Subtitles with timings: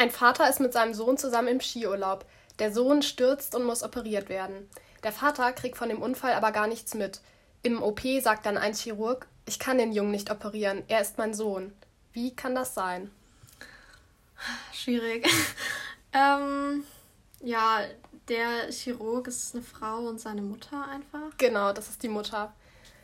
[0.00, 2.24] Ein Vater ist mit seinem Sohn zusammen im Skiurlaub.
[2.58, 4.66] Der Sohn stürzt und muss operiert werden.
[5.02, 7.20] Der Vater kriegt von dem Unfall aber gar nichts mit.
[7.62, 11.34] Im OP sagt dann ein Chirurg, ich kann den Jungen nicht operieren, er ist mein
[11.34, 11.74] Sohn.
[12.14, 13.10] Wie kann das sein?
[14.72, 15.28] Schwierig.
[16.14, 16.82] ähm,
[17.42, 17.80] ja,
[18.30, 21.36] der Chirurg ist eine Frau und seine Mutter einfach.
[21.36, 22.54] Genau, das ist die Mutter.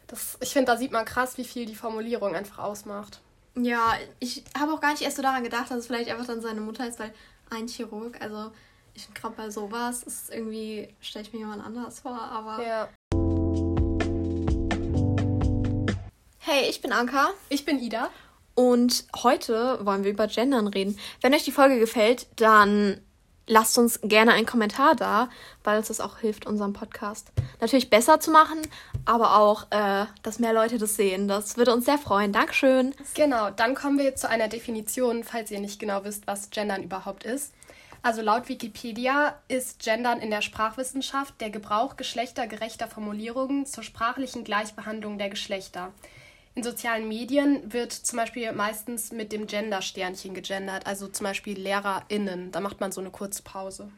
[0.06, 3.20] Das, ich finde, da sieht man krass, wie viel die Formulierung einfach ausmacht.
[3.58, 6.42] Ja, ich habe auch gar nicht erst so daran gedacht, dass es vielleicht einfach dann
[6.42, 7.12] seine Mutter ist, weil
[7.48, 8.52] ein Chirurg, also
[8.92, 12.62] ich gerade bei sowas, ist irgendwie, stelle ich mir jemand anders vor, aber.
[12.62, 12.88] Ja.
[16.38, 17.30] Hey, ich bin Anka.
[17.48, 18.10] Ich bin Ida.
[18.54, 20.98] Und heute wollen wir über Gendern reden.
[21.22, 23.00] Wenn euch die Folge gefällt, dann
[23.46, 25.28] lasst uns gerne einen Kommentar da,
[25.64, 28.58] weil uns das auch hilft, unseren Podcast natürlich besser zu machen,
[29.04, 31.28] aber auch, äh, dass mehr Leute das sehen.
[31.28, 32.32] Das würde uns sehr freuen.
[32.32, 32.94] Dankeschön.
[33.14, 36.82] Genau, dann kommen wir jetzt zu einer Definition, falls ihr nicht genau wisst, was Gendern
[36.82, 37.52] überhaupt ist.
[38.02, 45.18] Also laut Wikipedia ist Gendern in der Sprachwissenschaft der Gebrauch geschlechtergerechter Formulierungen zur sprachlichen Gleichbehandlung
[45.18, 45.92] der Geschlechter.
[46.56, 52.50] In sozialen Medien wird zum Beispiel meistens mit dem Gender-Sternchen gegendert, also zum Beispiel LehrerInnen.
[52.50, 53.90] Da macht man so eine kurze Pause.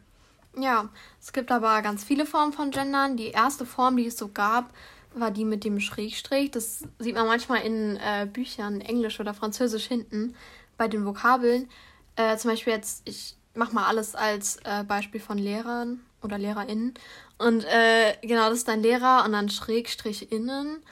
[0.59, 0.89] Ja,
[1.21, 3.17] es gibt aber ganz viele Formen von Gendern.
[3.17, 4.75] Die erste Form, die es so gab,
[5.15, 6.51] war die mit dem Schrägstrich.
[6.51, 10.35] Das sieht man manchmal in äh, Büchern, Englisch oder Französisch hinten
[10.77, 11.71] bei den Vokabeln.
[12.17, 16.95] Äh, zum Beispiel jetzt, ich mache mal alles als äh, Beispiel von Lehrern oder LehrerInnen.
[17.39, 20.83] Und äh, genau, das ist dann Lehrer und dann Schrägstrich innen.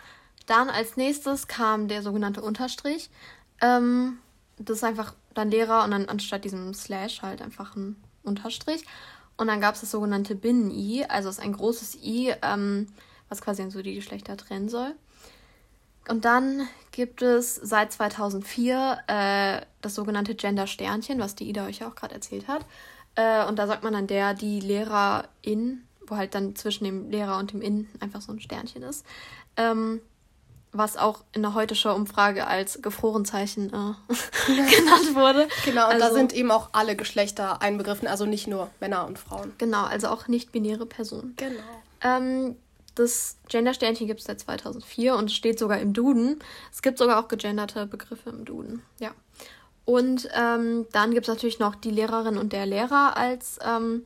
[0.47, 3.11] Dann als nächstes kam der sogenannte Unterstrich.
[3.61, 4.19] Ähm,
[4.59, 8.85] das ist einfach dann Lehrer und dann anstatt diesem Slash halt einfach ein Unterstrich.
[9.37, 12.87] Und dann gab es das sogenannte Binnen-I, also ist ein großes I, ähm,
[13.29, 14.95] was quasi so die Geschlechter trennen soll.
[16.09, 21.97] Und dann gibt es seit 2004 äh, das sogenannte Gender-Sternchen, was die Ida euch auch
[21.97, 22.65] gerade erzählt hat.
[23.17, 27.39] Äh, und da sagt man dann der, die Lehrerin, wo halt dann zwischen dem Lehrer
[27.39, 29.05] und dem In einfach so ein Sternchen ist.
[29.57, 30.01] Ähm,
[30.79, 33.95] was auch in der Heute-Show-Umfrage als Gefrorenzeichen äh,
[34.47, 35.49] genannt wurde.
[35.65, 39.19] Genau, und also, da sind eben auch alle Geschlechter einbegriffen, also nicht nur Männer und
[39.19, 39.53] Frauen.
[39.59, 41.35] Genau, also auch nicht-binäre Personen.
[41.37, 41.61] Genau.
[42.03, 42.57] Ähm,
[42.95, 46.39] das Gender-Sternchen gibt es seit 2004 und steht sogar im Duden.
[46.73, 48.83] Es gibt sogar auch gegenderte Begriffe im Duden.
[48.99, 49.11] Ja.
[49.85, 54.05] Und ähm, dann gibt es natürlich noch die Lehrerin und der Lehrer als ähm,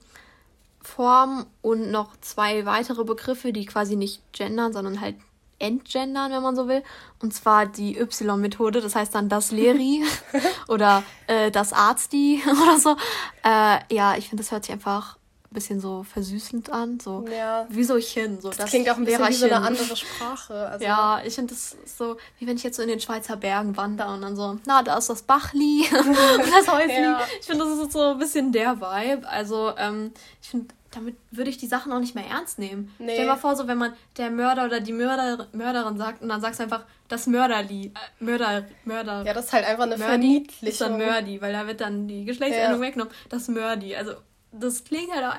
[0.82, 5.16] Form und noch zwei weitere Begriffe, die quasi nicht gendern, sondern halt
[5.60, 6.82] entgendern, wenn man so will.
[7.22, 10.02] Und zwar die Y-Methode, das heißt dann das Leri
[10.68, 12.96] oder äh, das Arzti oder so.
[13.44, 15.16] Äh, ja, ich finde, das hört sich einfach
[15.50, 17.00] ein bisschen so versüßend an.
[17.00, 17.66] So ja.
[17.68, 20.68] wie so das, das klingt auch ein bisschen wie so eine andere Sprache.
[20.68, 23.76] Also ja, ich finde das so, wie wenn ich jetzt so in den Schweizer Bergen
[23.76, 27.02] wandere und dann so, na, da ist das Bachli und das Häusli.
[27.02, 27.20] Ja.
[27.40, 29.28] Ich finde, das ist so ein bisschen der Vibe.
[29.28, 32.92] Also, ähm, ich finde damit würde ich die Sachen auch nicht mehr ernst nehmen.
[32.98, 33.12] Nee.
[33.12, 36.28] Stell dir mal vor, so wenn man der Mörder oder die Mörder, Mörderin sagt und
[36.28, 37.86] dann sagst du einfach das Mörderli.
[37.86, 39.24] Äh, Mörder, Mörder.
[39.24, 40.68] Ja, das ist halt einfach eine Mördi Verniedlichung.
[40.68, 42.88] ist dann Mördi, weil da wird dann die Geschlechtsendung ja.
[42.88, 43.12] weggenommen.
[43.28, 43.94] Das Mördi.
[43.94, 44.14] Also
[44.52, 45.36] das klingt halt auch,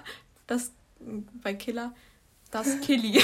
[0.48, 0.72] das
[1.42, 1.94] bei Killer
[2.52, 3.22] das Killy.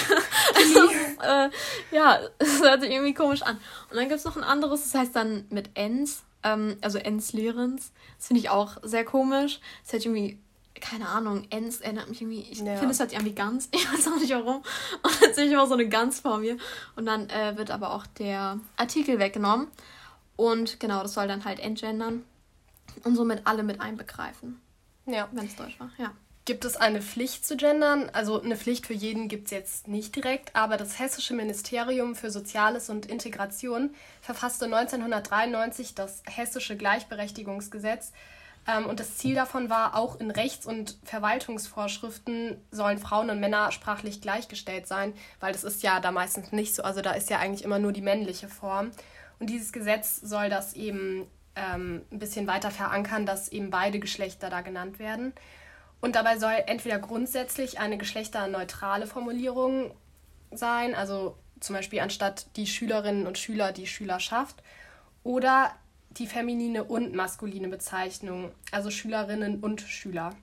[0.56, 0.90] also,
[1.22, 1.50] äh,
[1.92, 3.58] ja, das hört sich irgendwie komisch an.
[3.90, 7.34] Und dann gibt es noch ein anderes, das heißt dann mit Ens, ähm, also Ens
[7.34, 7.92] Lehrens.
[8.18, 9.60] Das finde ich auch sehr komisch.
[9.84, 10.40] Das hört irgendwie
[10.82, 12.76] keine Ahnung, Ens erinnert mich irgendwie, ich ja.
[12.76, 14.58] finde es halt irgendwie ganz, ich weiß auch nicht warum.
[15.04, 16.58] Und dann sehe ich immer so eine Gans vor mir.
[16.96, 19.68] Und dann äh, wird aber auch der Artikel weggenommen.
[20.36, 22.24] Und genau, das soll dann halt entgendern
[23.04, 24.62] und somit alle mit einbegreifen.
[25.06, 25.28] Ja.
[25.32, 26.12] Wenn es Deutsch war, ja.
[26.48, 28.10] Gibt es eine Pflicht zu gendern?
[28.14, 32.32] Also eine Pflicht für jeden gibt es jetzt nicht direkt, aber das Hessische Ministerium für
[32.32, 38.14] Soziales und Integration verfasste 1993 das Hessische Gleichberechtigungsgesetz,
[38.86, 44.20] und das Ziel davon war, auch in Rechts- und Verwaltungsvorschriften sollen Frauen und Männer sprachlich
[44.20, 46.84] gleichgestellt sein, weil das ist ja da meistens nicht so.
[46.84, 48.92] Also da ist ja eigentlich immer nur die männliche Form.
[49.40, 54.50] Und dieses Gesetz soll das eben ähm, ein bisschen weiter verankern, dass eben beide Geschlechter
[54.50, 55.34] da genannt werden.
[56.02, 59.92] Und dabei soll entweder grundsätzlich eine geschlechterneutrale Formulierung
[60.52, 64.62] sein, also zum Beispiel anstatt die Schülerinnen und Schüler die Schülerschaft,
[65.24, 65.72] oder
[66.18, 70.36] die feminine und maskuline Bezeichnung, also Schülerinnen und Schüler.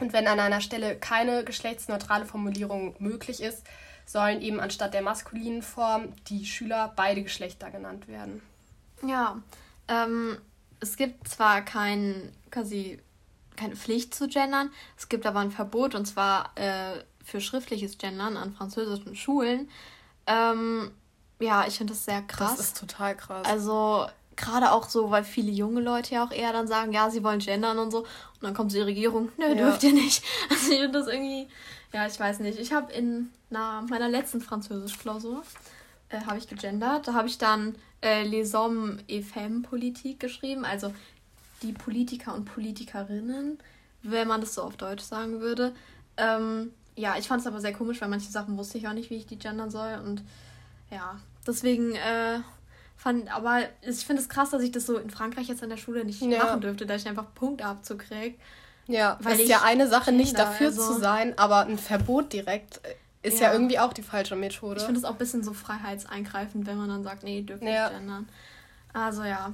[0.00, 3.62] Und wenn an einer Stelle keine geschlechtsneutrale Formulierung möglich ist,
[4.06, 8.42] sollen eben anstatt der maskulinen Form die Schüler beide Geschlechter genannt werden.
[9.06, 9.40] Ja,
[9.88, 10.38] ähm,
[10.80, 12.98] es gibt zwar kein, quasi
[13.56, 18.36] keine Pflicht zu gendern, es gibt aber ein Verbot und zwar äh, für schriftliches Gendern
[18.36, 19.70] an französischen Schulen.
[20.26, 20.90] Ähm,
[21.38, 22.56] ja, ich finde das sehr krass.
[22.56, 23.46] Das ist total krass.
[23.46, 24.06] Also
[24.42, 27.38] gerade auch so, weil viele junge Leute ja auch eher dann sagen, ja, sie wollen
[27.38, 28.00] gendern und so.
[28.00, 29.54] Und dann kommt die Regierung, nö, ja.
[29.54, 30.22] dürft ihr nicht.
[30.50, 31.48] Also ich finde das irgendwie,
[31.92, 32.58] ja, ich weiß nicht.
[32.58, 35.42] Ich habe in na, meiner letzten Französisch-Klausur,
[36.10, 37.08] äh, habe ich gegendert.
[37.08, 40.92] Da habe ich dann äh, Les Hommes et Femmes Politik geschrieben, also
[41.62, 43.58] die Politiker und Politikerinnen,
[44.02, 45.72] wenn man das so auf Deutsch sagen würde.
[46.16, 49.10] Ähm, ja, ich fand es aber sehr komisch, weil manche Sachen wusste ich auch nicht,
[49.10, 50.00] wie ich die gendern soll.
[50.04, 50.22] Und
[50.90, 52.40] ja, deswegen äh,
[53.02, 55.76] fand, aber ich finde es krass, dass ich das so in Frankreich jetzt in der
[55.76, 56.44] Schule nicht ja.
[56.44, 58.36] machen dürfte, dass ich einfach Punktabzug kriege.
[58.86, 62.32] Ja, weil es ist ja eine Sache, nicht dafür also, zu sein, aber ein Verbot
[62.32, 62.80] direkt
[63.22, 64.78] ist ja, ja irgendwie auch die falsche Methode.
[64.78, 67.88] Ich finde es auch ein bisschen so freiheitseingreifend, wenn man dann sagt, nee, dürfen ja.
[67.88, 68.28] nicht gendern.
[68.92, 69.52] Also ja.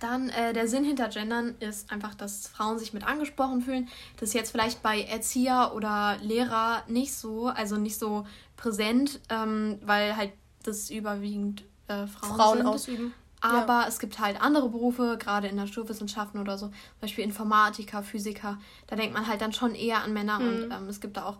[0.00, 3.88] Dann äh, der Sinn hinter Gendern ist einfach, dass Frauen sich mit angesprochen fühlen.
[4.18, 8.26] Das ist jetzt vielleicht bei Erzieher oder Lehrer nicht so, also nicht so
[8.56, 10.32] präsent, ähm, weil halt
[10.64, 12.66] das überwiegend äh, Frauen, Frauen sind.
[12.66, 13.14] ausüben.
[13.40, 13.86] Aber ja.
[13.88, 18.58] es gibt halt andere Berufe, gerade in Naturwissenschaften oder so, zum Beispiel Informatiker, Physiker.
[18.86, 20.48] Da denkt man halt dann schon eher an Männer mhm.
[20.48, 21.38] und ähm, es gibt da auch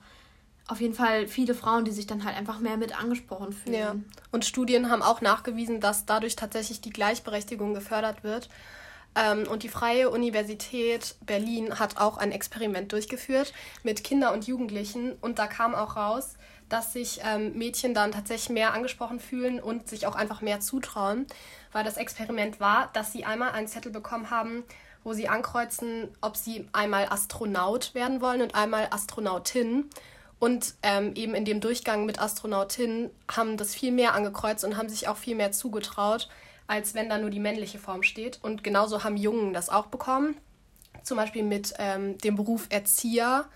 [0.68, 3.78] auf jeden Fall viele Frauen, die sich dann halt einfach mehr mit angesprochen fühlen.
[3.78, 3.94] Ja.
[4.32, 8.48] Und Studien haben auch nachgewiesen, dass dadurch tatsächlich die Gleichberechtigung gefördert wird.
[9.14, 13.52] Ähm, und die Freie Universität Berlin hat auch ein Experiment durchgeführt
[13.84, 15.12] mit Kindern und Jugendlichen.
[15.20, 16.34] Und da kam auch raus,
[16.68, 21.26] dass sich ähm, Mädchen dann tatsächlich mehr angesprochen fühlen und sich auch einfach mehr zutrauen.
[21.72, 24.64] Weil das Experiment war, dass sie einmal einen Zettel bekommen haben,
[25.04, 29.88] wo sie ankreuzen, ob sie einmal Astronaut werden wollen und einmal Astronautin.
[30.38, 34.88] Und ähm, eben in dem Durchgang mit Astronautinnen haben das viel mehr angekreuzt und haben
[34.88, 36.28] sich auch viel mehr zugetraut,
[36.66, 38.40] als wenn da nur die männliche Form steht.
[38.42, 40.36] Und genauso haben Jungen das auch bekommen.
[41.04, 43.46] Zum Beispiel mit ähm, dem Beruf Erzieher.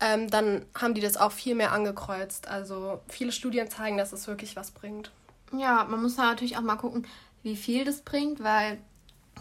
[0.00, 2.48] Ähm, dann haben die das auch viel mehr angekreuzt.
[2.48, 5.10] Also viele Studien zeigen, dass es wirklich was bringt.
[5.52, 7.06] Ja, man muss da natürlich auch mal gucken,
[7.42, 8.78] wie viel das bringt, weil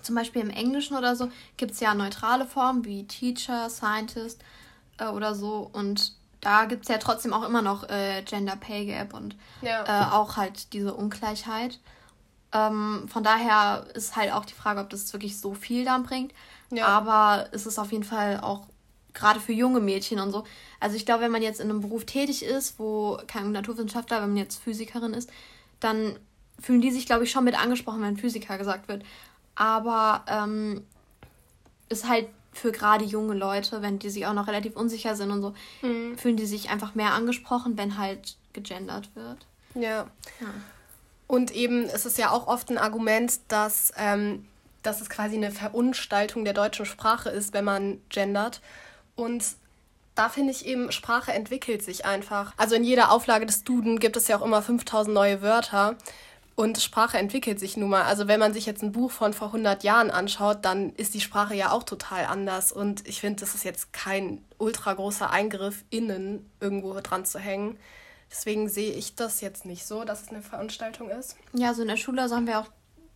[0.02, 4.44] zum Beispiel im Englischen oder so gibt es ja neutrale Formen wie Teacher, Scientist
[5.00, 5.70] äh, oder so.
[5.74, 9.84] Und da gibt es ja trotzdem auch immer noch äh, Gender Pay Gap und ja.
[9.84, 11.80] äh, auch halt diese Ungleichheit.
[12.54, 16.34] Ähm, von daher ist halt auch die Frage, ob das wirklich so viel dann bringt.
[16.70, 16.88] Ja.
[16.88, 18.68] Aber es ist auf jeden Fall auch
[19.16, 20.44] gerade für junge Mädchen und so.
[20.80, 24.30] Also ich glaube, wenn man jetzt in einem Beruf tätig ist, wo kein Naturwissenschaftler, wenn
[24.30, 25.32] man jetzt Physikerin ist,
[25.80, 26.20] dann
[26.60, 29.04] fühlen die sich, glaube ich, schon mit angesprochen, wenn Physiker gesagt wird.
[29.56, 30.86] Aber ähm,
[31.90, 35.42] ist halt für gerade junge Leute, wenn die sich auch noch relativ unsicher sind und
[35.42, 36.18] so, mhm.
[36.18, 39.46] fühlen die sich einfach mehr angesprochen, wenn halt gegendert wird.
[39.76, 40.08] Ja.
[40.40, 40.48] ja.
[41.28, 44.46] Und eben ist es ja auch oft ein Argument, dass, ähm,
[44.84, 48.62] dass es quasi eine Verunstaltung der deutschen Sprache ist, wenn man gendert.
[49.16, 49.44] Und
[50.16, 52.54] da finde ich eben, Sprache entwickelt sich einfach.
[52.58, 55.98] Also in jeder Auflage des Duden gibt es ja auch immer 5000 neue Wörter.
[56.56, 58.04] Und Sprache entwickelt sich nun mal.
[58.04, 61.20] Also wenn man sich jetzt ein Buch von vor 100 Jahren anschaut, dann ist die
[61.20, 62.72] Sprache ja auch total anders.
[62.72, 67.78] Und ich finde, das ist jetzt kein ultra großer Eingriff, innen irgendwo dran zu hängen.
[68.32, 71.36] Deswegen sehe ich das jetzt nicht so, dass es eine Veranstaltung ist.
[71.54, 72.70] Ja, so in der Schule also haben wir auch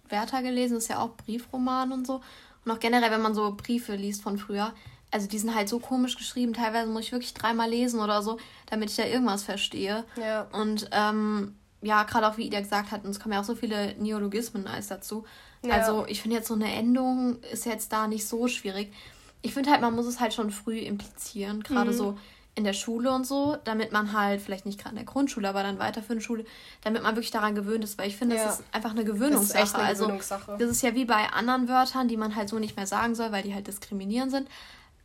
[0.10, 2.22] Werther gelesen, das ist ja auch Briefroman und so.
[2.66, 4.74] Und auch generell, wenn man so Briefe liest von früher,
[5.12, 8.38] also die sind halt so komisch geschrieben, teilweise muss ich wirklich dreimal lesen oder so,
[8.68, 10.06] damit ich da irgendwas verstehe.
[10.16, 10.48] Ja.
[10.52, 13.96] Und ähm, ja, gerade auch wie Ida gesagt hat, uns kommen ja auch so viele
[13.96, 15.26] Neologismen als dazu.
[15.64, 15.76] Ja.
[15.76, 18.94] Also ich finde jetzt so eine Endung ist jetzt da nicht so schwierig.
[19.42, 21.96] Ich finde halt, man muss es halt schon früh implizieren, gerade mhm.
[21.96, 22.18] so
[22.56, 25.64] in der Schule und so, damit man halt, vielleicht nicht gerade in der Grundschule, aber
[25.64, 26.44] dann weiter für eine Schule,
[26.82, 28.44] damit man wirklich daran gewöhnt ist, weil ich finde, ja.
[28.44, 29.60] das ist einfach eine Gewöhnungssache.
[29.60, 30.52] Das ist eine Gewöhnungssache.
[30.52, 33.16] Also, das ist ja wie bei anderen Wörtern, die man halt so nicht mehr sagen
[33.16, 34.50] soll, weil die halt diskriminierend sind.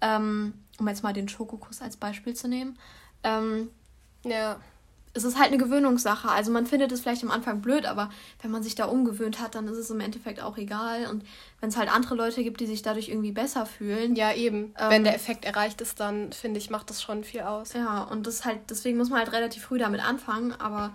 [0.00, 2.78] Ähm, um jetzt mal den Schokokuss als Beispiel zu nehmen.
[3.22, 3.70] Ähm,
[4.24, 4.58] ja
[5.14, 6.28] es ist halt eine Gewöhnungssache.
[6.28, 8.10] Also man findet es vielleicht am Anfang blöd, aber
[8.42, 11.06] wenn man sich da umgewöhnt hat, dann ist es im Endeffekt auch egal.
[11.06, 11.24] Und
[11.60, 14.16] wenn es halt andere Leute gibt, die sich dadurch irgendwie besser fühlen.
[14.16, 14.74] Ja, eben.
[14.78, 17.74] Ähm, wenn der Effekt erreicht ist, dann finde ich, macht das schon viel aus.
[17.74, 20.92] Ja, und das halt, deswegen muss man halt relativ früh damit anfangen, aber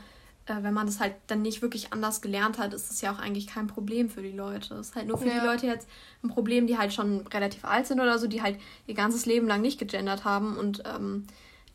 [0.50, 3.20] äh, wenn man das halt dann nicht wirklich anders gelernt hat, ist das ja auch
[3.20, 4.76] eigentlich kein Problem für die Leute.
[4.76, 5.40] Es ist halt nur für ja.
[5.40, 5.88] die Leute jetzt
[6.24, 9.48] ein Problem, die halt schon relativ alt sind oder so, die halt ihr ganzes Leben
[9.48, 11.28] lang nicht gegendert haben und ähm,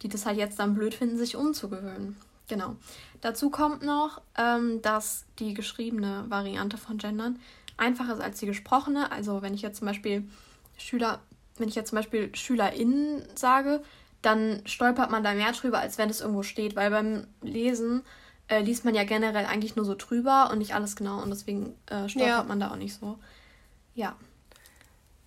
[0.02, 2.16] die das halt jetzt dann blöd finden, sich umzugewöhnen.
[2.48, 2.76] Genau.
[3.20, 7.38] Dazu kommt noch, ähm, dass die geschriebene Variante von Gendern
[7.76, 9.10] einfacher ist als die gesprochene.
[9.10, 10.28] Also wenn ich jetzt zum Beispiel
[10.76, 11.20] Schüler,
[11.56, 13.82] wenn ich jetzt zum Beispiel SchülerInnen sage,
[14.20, 18.02] dann stolpert man da mehr drüber, als wenn es irgendwo steht, weil beim Lesen
[18.48, 21.74] äh, liest man ja generell eigentlich nur so drüber und nicht alles genau und deswegen
[21.86, 22.44] äh, stolpert ja.
[22.44, 23.18] man da auch nicht so.
[23.94, 24.16] Ja.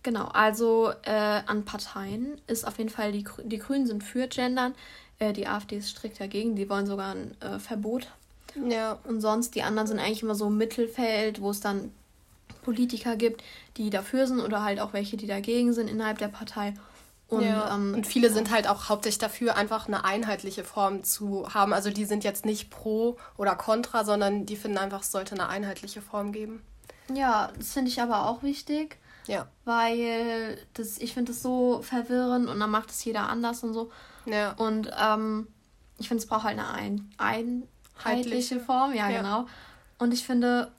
[0.03, 4.73] Genau, also äh, an Parteien ist auf jeden Fall, die, die Grünen sind für Gendern,
[5.19, 8.07] äh, die AfD ist strikt dagegen, die wollen sogar ein äh, Verbot.
[8.69, 8.99] Ja.
[9.03, 11.91] Und sonst, die anderen sind eigentlich immer so im Mittelfeld, wo es dann
[12.63, 13.43] Politiker gibt,
[13.77, 16.73] die dafür sind oder halt auch welche, die dagegen sind innerhalb der Partei.
[17.29, 17.75] Und, ja.
[17.75, 21.73] ähm, und viele sind halt auch hauptsächlich dafür, einfach eine einheitliche Form zu haben.
[21.73, 25.49] Also die sind jetzt nicht pro oder contra, sondern die finden einfach, es sollte eine
[25.49, 26.61] einheitliche Form geben.
[27.13, 28.97] Ja, das finde ich aber auch wichtig.
[29.27, 29.47] Ja.
[29.65, 33.91] Weil das, ich finde das so verwirrend und dann macht es jeder anders und so.
[34.25, 34.53] Ja.
[34.53, 35.47] Und ähm,
[35.97, 36.69] ich finde, es braucht halt eine
[37.17, 37.67] ein,
[37.97, 39.47] einheitliche Form, ja, ja, genau.
[39.97, 40.71] Und ich finde,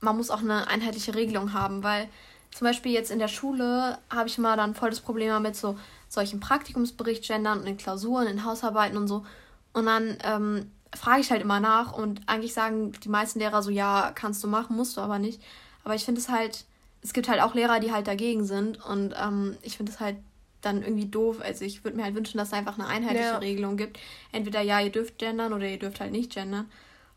[0.00, 2.08] man muss auch eine einheitliche Regelung haben, weil
[2.54, 5.76] zum Beispiel jetzt in der Schule habe ich mal dann voll das Problem mit so
[6.08, 9.26] solchen Praktikumsbericht gendern und in Klausuren, in Hausarbeiten und so.
[9.72, 13.70] Und dann ähm, frage ich halt immer nach und eigentlich sagen die meisten Lehrer so,
[13.70, 15.42] ja, kannst du machen, musst du aber nicht.
[15.82, 16.64] Aber ich finde es halt,
[17.02, 20.18] es gibt halt auch Lehrer, die halt dagegen sind und ähm, ich finde es halt
[20.60, 21.40] dann irgendwie doof.
[21.42, 23.38] Also ich würde mir halt wünschen, dass es einfach eine einheitliche ja.
[23.38, 23.98] Regelung gibt.
[24.30, 26.70] Entweder ja, ihr dürft gendern oder ihr dürft halt nicht gendern.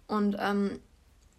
[0.08, 0.80] Und ähm,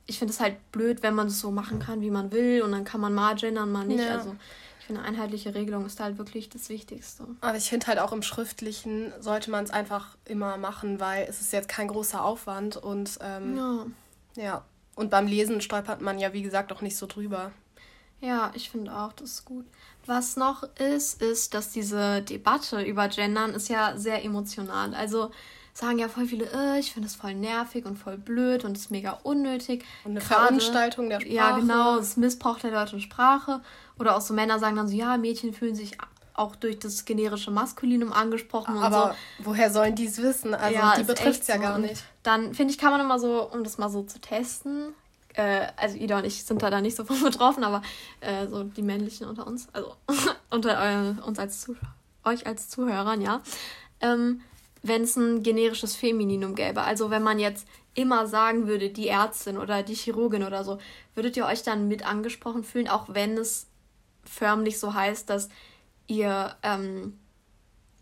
[0.08, 2.72] ich finde es halt blöd, wenn man es so machen kann, wie man will und
[2.72, 4.00] dann kann man mal gendern, mal nicht.
[4.00, 4.16] Ja.
[4.16, 4.34] Also
[4.80, 7.26] ich finde, eine einheitliche Regelung ist halt wirklich das Wichtigste.
[7.42, 11.42] Aber ich finde halt auch im Schriftlichen sollte man es einfach immer machen, weil es
[11.42, 13.86] ist jetzt kein großer Aufwand und ähm, ja.
[14.34, 14.64] ja.
[14.94, 17.52] Und beim Lesen stolpert man ja, wie gesagt, auch nicht so drüber.
[18.20, 19.66] Ja, ich finde auch, das ist gut.
[20.06, 24.94] Was noch ist, ist, dass diese Debatte über Gendern ist ja sehr emotional.
[24.94, 25.30] Also
[25.78, 28.90] sagen ja voll viele, äh, ich finde es voll nervig und voll blöd und ist
[28.90, 29.85] mega unnötig.
[30.04, 31.32] Und eine Grade, Verunstaltung der Sprache.
[31.32, 33.61] Ja, genau, das Missbrauch der deutschen Sprache.
[33.99, 35.97] Oder auch so Männer sagen dann so, ja, Mädchen fühlen sich
[36.35, 39.44] auch durch das generische Maskulinum angesprochen und Aber so.
[39.47, 40.54] woher sollen die es wissen?
[40.54, 41.62] Also ja, die betrifft es ja so.
[41.62, 42.02] gar nicht.
[42.23, 44.94] Dann finde ich, kann man immer so, um das mal so zu testen,
[45.35, 47.82] äh, also Ida und ich sind da, da nicht so von betroffen, aber
[48.20, 49.94] äh, so die männlichen unter uns, also
[50.50, 51.76] unter äh, uns als Zuh
[52.25, 53.40] euch als Zuhörern, ja.
[54.00, 54.42] Ähm,
[54.82, 56.82] wenn es ein generisches Femininum gäbe.
[56.82, 60.78] Also wenn man jetzt immer sagen würde, die Ärztin oder die Chirurgin oder so,
[61.14, 63.66] würdet ihr euch dann mit angesprochen fühlen, auch wenn es
[64.25, 65.49] förmlich so heißt, dass
[66.06, 67.18] ihr ähm,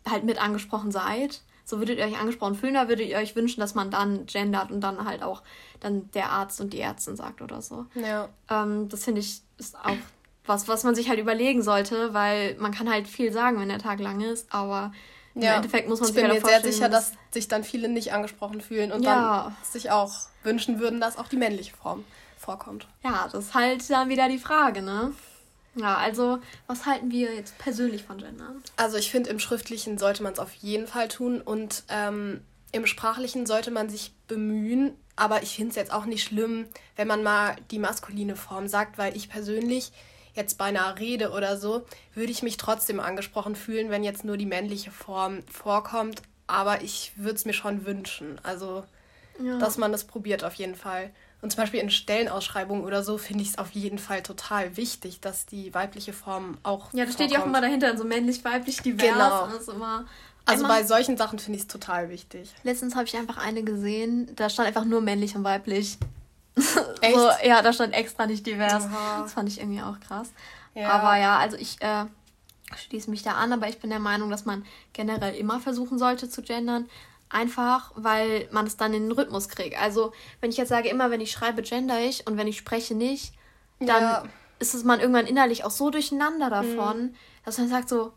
[0.09, 1.43] halt mit angesprochen seid?
[1.65, 4.71] So würdet ihr euch angesprochen fühlen, oder würdet ihr euch wünschen, dass man dann gendert
[4.71, 5.43] und dann halt auch
[5.81, 7.87] dann der Arzt und die Ärztin sagt oder so?
[7.95, 8.29] Ja.
[8.49, 9.97] Ähm, das finde ich ist auch
[10.45, 13.79] was, was man sich halt überlegen sollte, weil man kann halt viel sagen, wenn der
[13.79, 14.93] Tag lang ist, aber
[15.37, 15.57] im ja.
[15.57, 18.63] Endeffekt muss man sich Ich bin mir sehr sicher, dass sich dann viele nicht angesprochen
[18.63, 19.45] fühlen und ja.
[19.45, 20.13] dann sich auch
[20.43, 22.05] wünschen würden, dass auch die männliche Form
[22.39, 22.89] vorkommt.
[23.05, 25.13] Ja, das ist halt dann wieder die Frage, ne?
[25.75, 28.55] Ja, also was halten wir jetzt persönlich von Gender?
[28.79, 32.41] Also ich finde, im Schriftlichen sollte man es auf jeden Fall tun und ähm,
[32.73, 36.67] im Sprachlichen sollte man sich bemühen, aber ich finde es jetzt auch nicht schlimm,
[36.97, 39.93] wenn man mal die maskuline Form sagt, weil ich persönlich
[40.37, 44.37] jetzt bei einer Rede oder so, würde ich mich trotzdem angesprochen fühlen, wenn jetzt nur
[44.37, 46.23] die männliche Form vorkommt.
[46.47, 48.41] Aber ich würde es mir schon wünschen.
[48.43, 48.85] Also,
[49.43, 49.59] ja.
[49.59, 51.11] dass man das probiert auf jeden Fall.
[51.43, 55.21] Und zum Beispiel in Stellenausschreibungen oder so finde ich es auf jeden Fall total wichtig,
[55.21, 56.93] dass die weibliche Form auch.
[56.93, 59.67] Ja, da steht ja auch immer dahinter, so männlich-weiblich divers.
[59.67, 60.05] Genau.
[60.47, 62.55] Also bei solchen Sachen finde ich es total wichtig.
[62.63, 65.99] Letztens habe ich einfach eine gesehen, da stand einfach nur männlich und weiblich.
[67.01, 67.15] Echt?
[67.15, 68.85] so, ja, da stand extra nicht divers.
[68.85, 69.23] Aha.
[69.23, 70.33] Das fand ich irgendwie auch krass.
[70.75, 70.91] Ja.
[70.91, 72.07] Aber ja, also ich äh,
[72.75, 76.29] schließe mich da an, aber ich bin der Meinung, dass man generell immer versuchen sollte
[76.29, 76.89] zu gendern.
[77.29, 79.81] Einfach, weil man es dann in den Rhythmus kriegt.
[79.81, 82.95] Also, wenn ich jetzt sage, immer wenn ich schreibe, gender ich und wenn ich spreche
[82.95, 83.35] nicht,
[83.81, 84.25] dann ja.
[84.61, 87.15] ist es man irgendwann innerlich auch so durcheinander davon, mhm.
[87.45, 88.13] dass man sagt so,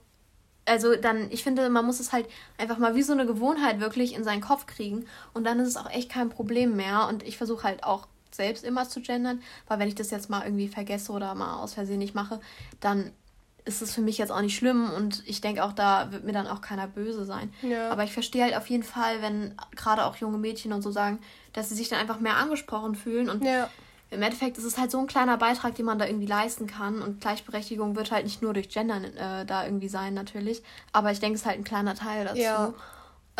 [0.65, 2.27] also dann, ich finde, man muss es halt
[2.59, 5.77] einfach mal wie so eine Gewohnheit wirklich in seinen Kopf kriegen und dann ist es
[5.77, 8.07] auch echt kein Problem mehr und ich versuche halt auch
[8.39, 11.73] selbst immer zu gendern, weil wenn ich das jetzt mal irgendwie vergesse oder mal aus
[11.73, 12.39] Versehen nicht mache,
[12.79, 13.11] dann
[13.65, 16.31] ist es für mich jetzt auch nicht schlimm und ich denke auch, da wird mir
[16.31, 17.53] dann auch keiner böse sein.
[17.61, 17.91] Ja.
[17.91, 21.19] Aber ich verstehe halt auf jeden Fall, wenn gerade auch junge Mädchen und so sagen,
[21.53, 23.69] dass sie sich dann einfach mehr angesprochen fühlen und ja.
[24.09, 27.01] im Endeffekt ist es halt so ein kleiner Beitrag, den man da irgendwie leisten kann
[27.01, 31.19] und Gleichberechtigung wird halt nicht nur durch Gendern äh, da irgendwie sein natürlich, aber ich
[31.19, 32.39] denke, es ist halt ein kleiner Teil dazu.
[32.39, 32.73] Ja.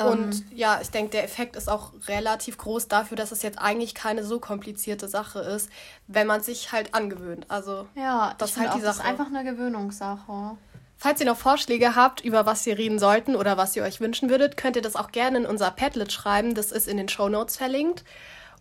[0.08, 3.60] Und ähm, ja, ich denke, der Effekt ist auch relativ groß dafür, dass es jetzt
[3.60, 5.70] eigentlich keine so komplizierte Sache ist,
[6.08, 7.46] wenn man sich halt angewöhnt.
[7.50, 8.86] Also ja, das ist halt die Sache.
[8.86, 10.58] Das ist einfach eine Gewöhnungssache.
[10.98, 14.30] Falls ihr noch Vorschläge habt, über was wir reden sollten oder was ihr euch wünschen
[14.30, 16.56] würdet, könnt ihr das auch gerne in unser Padlet schreiben.
[16.56, 18.04] Das ist in den Show Notes verlinkt.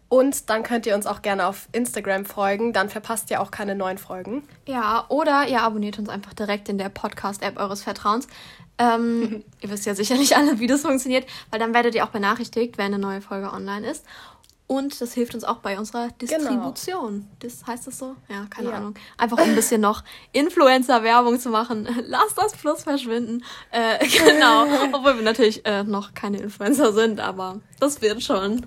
[0.09, 3.75] Und dann könnt ihr uns auch gerne auf Instagram folgen, dann verpasst ihr auch keine
[3.75, 4.43] neuen Folgen.
[4.67, 8.27] Ja, oder ihr abonniert uns einfach direkt in der Podcast-App eures Vertrauens.
[8.79, 12.79] Ähm, ihr wisst ja sicherlich alle, wie das funktioniert, weil dann werdet ihr auch benachrichtigt,
[12.79, 14.05] wenn eine neue Folge online ist.
[14.67, 16.37] Und das hilft uns auch bei unserer genau.
[16.37, 17.13] Distribution.
[17.13, 17.27] Genau.
[17.39, 18.17] Das heißt das so?
[18.29, 18.77] Ja, keine ja.
[18.77, 18.95] Ahnung.
[19.17, 21.89] Einfach um ein bisschen noch Influencer-Werbung zu machen.
[22.07, 23.43] Lass das Plus verschwinden.
[23.71, 24.67] Äh, genau.
[24.93, 28.67] Obwohl wir natürlich äh, noch keine Influencer sind, aber das wird schon.